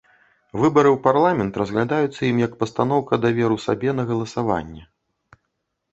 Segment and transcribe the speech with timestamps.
[0.61, 4.83] Выбары ў парламент разглядаюцца ім як пастаноўка даверу сабе на галасаванне.